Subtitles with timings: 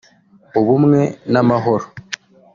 [0.59, 1.01] ubumwe
[1.31, 1.85] n’amahoro